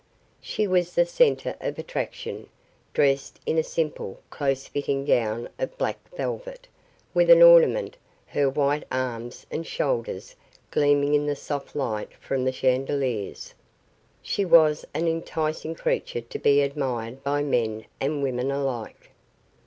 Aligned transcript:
She 0.41 0.65
was 0.65 0.95
the 0.95 1.05
center 1.05 1.55
of 1.61 1.77
attraction. 1.77 2.49
Dressed 2.91 3.39
in 3.45 3.59
a 3.59 3.63
simple, 3.63 4.19
close 4.31 4.65
fitting 4.67 5.05
gown 5.05 5.47
of 5.59 5.77
black 5.77 5.99
velvet, 6.17 6.67
without 7.13 7.33
an 7.37 7.43
ornament, 7.43 7.97
her 8.25 8.49
white 8.49 8.83
arms 8.91 9.45
and 9.51 9.63
shoulders 9.67 10.35
gleaming 10.71 11.13
in 11.13 11.27
the 11.27 11.35
soft 11.35 11.75
light 11.75 12.13
from 12.15 12.45
the 12.45 12.51
chandeliers, 12.51 13.53
she 14.23 14.43
was 14.43 14.85
an 14.95 15.07
enticing 15.07 15.75
creature 15.75 16.21
to 16.21 16.39
be 16.39 16.61
admired 16.61 17.23
by 17.23 17.43
men 17.43 17.85
and 17.99 18.23
women 18.23 18.49
alike. 18.49 19.11